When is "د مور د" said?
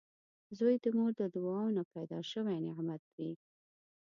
0.83-1.21